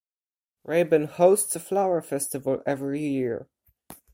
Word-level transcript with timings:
Rebun 0.65 1.05
hosts 1.05 1.55
a 1.55 1.59
flower 1.59 2.01
festival 2.01 2.63
every 2.65 3.01
year. 3.01 3.47